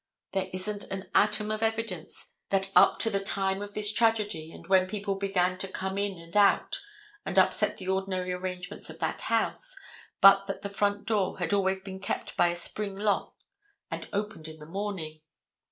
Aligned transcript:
There 0.31 0.49
isn't 0.51 0.85
an 0.85 1.11
atom 1.13 1.51
of 1.51 1.61
evidence 1.61 2.33
that 2.49 2.71
up 2.75 2.97
to 3.01 3.11
the 3.11 3.19
time 3.23 3.61
of 3.61 3.75
this 3.75 3.93
tragedy 3.93 4.51
and 4.51 4.65
when 4.65 4.87
people 4.87 5.13
began 5.13 5.59
to 5.59 5.67
come 5.67 5.99
in 5.99 6.17
and 6.17 6.35
out 6.35 6.79
and 7.23 7.37
upset 7.37 7.77
the 7.77 7.87
ordinary 7.87 8.31
arrangements 8.33 8.89
of 8.89 8.97
that 8.97 9.21
house, 9.21 9.75
but 10.19 10.47
that 10.47 10.63
the 10.63 10.69
front 10.69 11.05
door 11.05 11.37
had 11.37 11.53
always 11.53 11.81
been 11.81 11.99
kept 11.99 12.35
by 12.35 12.47
a 12.47 12.55
spring 12.55 12.95
lock 12.95 13.35
and 13.91 14.09
opened 14.11 14.47
in 14.47 14.57
the 14.57 14.65
morning. 14.65 15.21